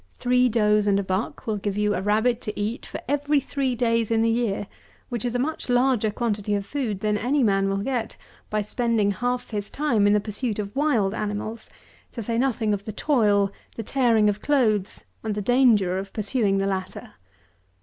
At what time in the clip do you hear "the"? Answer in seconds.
4.23-4.31, 10.13-10.19, 12.85-12.91, 13.75-13.83, 15.35-15.39, 16.57-16.65